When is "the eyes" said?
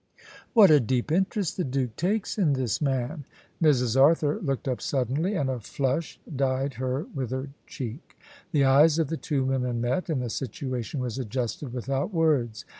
8.51-8.97